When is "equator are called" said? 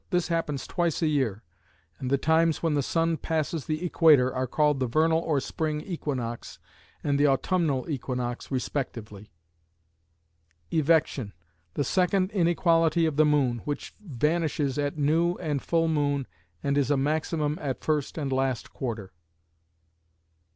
3.85-4.79